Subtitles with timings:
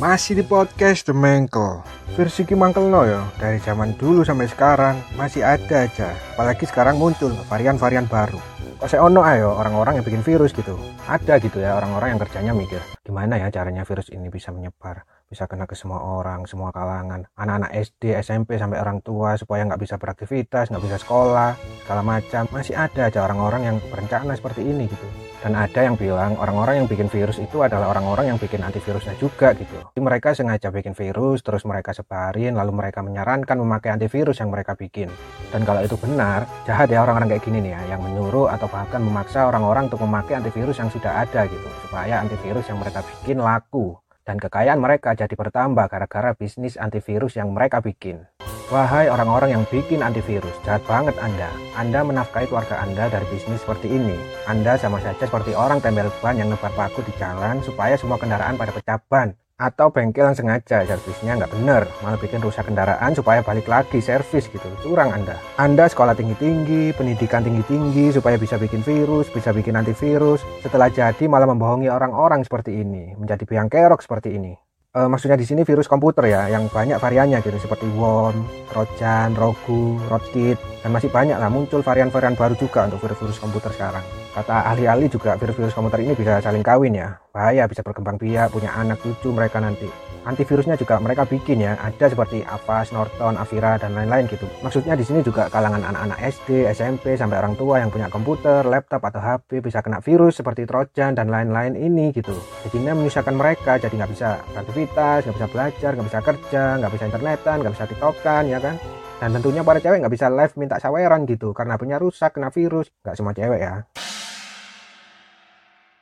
[0.00, 1.84] Masih di podcast The Mengkel.
[2.12, 6.12] Versi Ki Mangkelno ya Dari zaman dulu sampai sekarang Masih ada aja.
[6.36, 8.40] Apalagi sekarang muncul varian-varian baru
[8.78, 12.52] Kok saya ono ayo orang-orang yang bikin virus gitu Ada gitu ya orang-orang yang kerjanya
[12.56, 17.28] mikir Gimana ya caranya virus ini bisa menyebar Bisa kena ke semua orang, semua kalangan
[17.36, 22.48] Anak-anak SD, SMP sampai orang tua Supaya nggak bisa beraktivitas, nggak bisa sekolah Segala macam
[22.48, 25.08] Masih ada aja orang-orang yang berencana seperti ini gitu
[25.42, 29.50] dan ada yang bilang orang-orang yang bikin virus itu adalah orang-orang yang bikin antivirusnya juga
[29.58, 29.74] gitu.
[29.74, 34.78] Jadi mereka sengaja bikin virus, terus mereka sebarin, lalu mereka menyarankan memakai antivirus yang mereka
[34.78, 35.10] bikin.
[35.50, 39.02] Dan kalau itu benar, jahat ya orang-orang kayak gini nih ya, yang menyuruh atau bahkan
[39.02, 43.96] memaksa orang-orang untuk memakai antivirus yang sudah ada gitu, supaya antivirus yang mereka bikin laku.
[44.22, 48.22] Dan kekayaan mereka jadi bertambah gara-gara bisnis antivirus yang mereka bikin.
[48.72, 51.50] Wahai orang-orang yang bikin antivirus, jahat banget Anda.
[51.76, 54.16] Anda menafkahi keluarga Anda dari bisnis seperti ini.
[54.48, 58.56] Anda sama saja seperti orang tembel ban yang nebar paku di jalan supaya semua kendaraan
[58.56, 59.36] pada pecah ban.
[59.62, 64.50] Atau bengkel yang sengaja servisnya nggak bener, malah bikin rusak kendaraan supaya balik lagi servis
[64.50, 64.66] gitu.
[64.82, 65.38] Curang Anda.
[65.54, 70.42] Anda sekolah tinggi-tinggi, pendidikan tinggi-tinggi supaya bisa bikin virus, bisa bikin antivirus.
[70.66, 74.58] Setelah jadi malah membohongi orang-orang seperti ini, menjadi biang kerok seperti ini
[74.96, 79.98] uh, maksudnya di sini virus komputer ya yang banyak variannya gitu seperti worm, trojan, rogu,
[80.08, 84.04] rootkit dan masih banyak lah muncul varian-varian baru juga untuk virus-virus komputer sekarang.
[84.32, 87.21] Kata ahli-ahli juga virus-virus komputer ini bisa saling kawin ya.
[87.32, 89.88] Bahaya bisa berkembang biak, punya anak cucu mereka nanti.
[90.22, 94.44] Antivirusnya juga mereka bikin ya ada seperti Avast, Norton, Avira dan lain-lain gitu.
[94.60, 99.00] Maksudnya di sini juga kalangan anak-anak SD, SMP sampai orang tua yang punya komputer, laptop
[99.00, 102.36] atau HP bisa kena virus seperti Trojan dan lain-lain ini gitu.
[102.68, 107.04] Jadinya menyusahkan mereka jadi nggak bisa beraktivitas, nggak bisa belajar, nggak bisa kerja, nggak bisa
[107.08, 108.76] internetan, nggak bisa tiktokan ya kan?
[109.18, 112.90] Dan tentunya para cewek nggak bisa live minta saweran gitu karena punya rusak kena virus
[113.06, 113.86] nggak semua cewek ya